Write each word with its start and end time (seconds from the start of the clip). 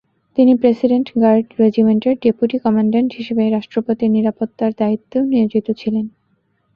তিনি 0.37 0.53
president 0.55 1.07
guard 1.21 1.47
রেজিমেন্টের 1.59 2.15
deputy 2.23 2.57
commandant 2.59 3.07
হিসেবে 3.17 3.43
রাষ্ট্রপতির 3.47 4.13
নিরাপত্তার 4.15 4.71
দায়িত্বেও 4.79 5.23
নিয়োজিত 5.31 5.67
ছিলেন। 5.81 6.05